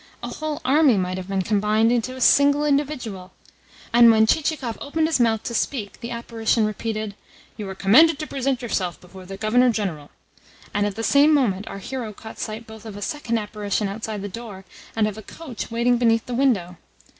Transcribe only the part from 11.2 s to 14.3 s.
moment our hero caught sight both of a second apparition outside the